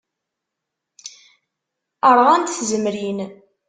Ṛɣant 2.15 2.53
tzemrin. 2.57 3.19